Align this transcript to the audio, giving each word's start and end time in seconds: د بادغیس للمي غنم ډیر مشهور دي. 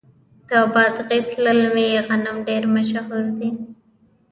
د 0.49 0.51
بادغیس 0.73 1.27
للمي 1.43 1.89
غنم 2.07 2.37
ډیر 2.47 2.63
مشهور 2.75 3.25
دي. 3.39 3.49